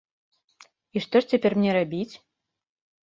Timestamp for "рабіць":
1.81-2.11